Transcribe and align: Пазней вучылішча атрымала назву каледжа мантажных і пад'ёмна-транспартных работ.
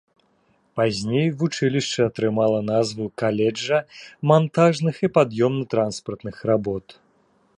Пазней 0.79 1.27
вучылішча 1.41 2.01
атрымала 2.11 2.59
назву 2.71 3.05
каледжа 3.23 3.79
мантажных 4.31 4.95
і 5.09 5.13
пад'ёмна-транспартных 5.17 6.37
работ. 6.51 6.85